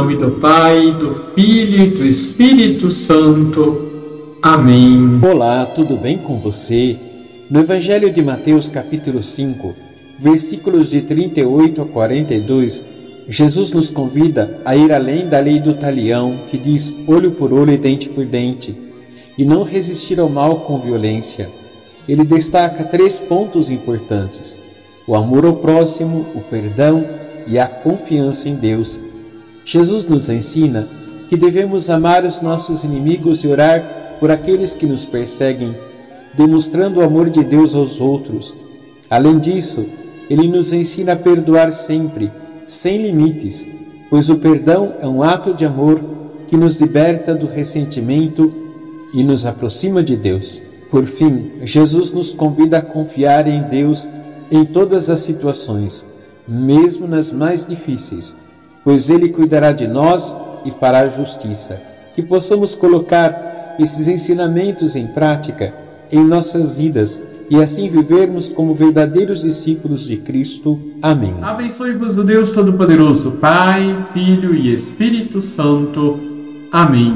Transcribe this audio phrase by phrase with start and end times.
[0.00, 4.38] nome do Pai, do Filho e do Espírito Santo.
[4.40, 5.20] Amém.
[5.22, 6.96] Olá, tudo bem com você?
[7.50, 9.74] No Evangelho de Mateus, capítulo 5,
[10.18, 12.86] versículos de 38 a 42,
[13.28, 17.74] Jesus nos convida a ir além da lei do talião, que diz olho por olho
[17.74, 18.74] e dente por dente,
[19.36, 21.50] e não resistir ao mal com violência.
[22.08, 24.58] Ele destaca três pontos importantes:
[25.06, 27.06] o amor ao próximo, o perdão
[27.46, 29.09] e a confiança em Deus.
[29.72, 30.88] Jesus nos ensina
[31.28, 35.76] que devemos amar os nossos inimigos e orar por aqueles que nos perseguem,
[36.34, 38.52] demonstrando o amor de Deus aos outros.
[39.08, 39.86] Além disso,
[40.28, 42.32] ele nos ensina a perdoar sempre
[42.66, 43.64] sem limites,
[44.10, 46.02] pois o perdão é um ato de amor
[46.48, 48.52] que nos liberta do ressentimento
[49.14, 50.60] e nos aproxima de Deus.
[50.90, 54.08] Por fim, Jesus nos convida a confiar em Deus
[54.50, 56.04] em todas as situações,
[56.48, 58.36] mesmo nas mais difíceis,
[58.84, 61.80] pois Ele cuidará de nós e fará justiça.
[62.14, 65.72] Que possamos colocar esses ensinamentos em prática
[66.10, 70.78] em nossas vidas e assim vivermos como verdadeiros discípulos de Cristo.
[71.02, 71.34] Amém.
[71.42, 76.18] Abençoe-vos o Deus Todo-Poderoso, Pai, Filho e Espírito Santo.
[76.70, 77.14] Amém.